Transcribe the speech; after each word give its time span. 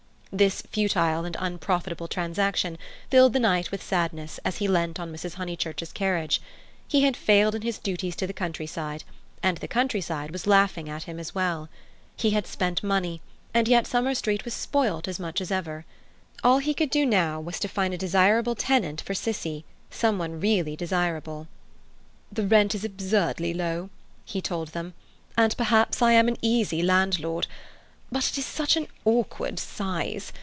This 0.33 0.61
futile 0.61 1.25
and 1.25 1.35
unprofitable 1.41 2.07
transaction 2.07 2.77
filled 3.09 3.33
the 3.33 3.39
knight 3.41 3.69
with 3.69 3.83
sadness 3.83 4.39
as 4.45 4.59
he 4.59 4.67
leant 4.69 4.97
on 4.97 5.11
Mrs. 5.11 5.33
Honeychurch's 5.33 5.91
carriage. 5.91 6.41
He 6.87 7.01
had 7.01 7.17
failed 7.17 7.53
in 7.53 7.63
his 7.63 7.77
duties 7.77 8.15
to 8.15 8.25
the 8.27 8.31
country 8.31 8.65
side, 8.65 9.03
and 9.43 9.57
the 9.57 9.67
country 9.67 9.99
side 9.99 10.31
was 10.31 10.47
laughing 10.47 10.87
at 10.87 11.03
him 11.03 11.19
as 11.19 11.35
well. 11.35 11.67
He 12.15 12.29
had 12.29 12.47
spent 12.47 12.81
money, 12.81 13.19
and 13.53 13.67
yet 13.67 13.85
Summer 13.85 14.15
Street 14.15 14.45
was 14.45 14.53
spoilt 14.53 15.05
as 15.09 15.19
much 15.19 15.41
as 15.41 15.51
ever. 15.51 15.83
All 16.45 16.59
he 16.59 16.73
could 16.73 16.91
do 16.91 17.05
now 17.05 17.41
was 17.41 17.59
to 17.59 17.67
find 17.67 17.93
a 17.93 17.97
desirable 17.97 18.55
tenant 18.55 19.01
for 19.01 19.13
"Cissie"—someone 19.13 20.39
really 20.39 20.77
desirable. 20.77 21.49
"The 22.31 22.47
rent 22.47 22.73
is 22.73 22.85
absurdly 22.85 23.53
low," 23.53 23.89
he 24.23 24.41
told 24.41 24.69
them, 24.69 24.93
"and 25.35 25.57
perhaps 25.57 26.01
I 26.01 26.13
am 26.13 26.29
an 26.29 26.37
easy 26.41 26.81
landlord. 26.81 27.47
But 28.13 28.27
it 28.29 28.37
is 28.37 28.45
such 28.45 28.75
an 28.75 28.89
awkward 29.05 29.57
size. 29.57 30.33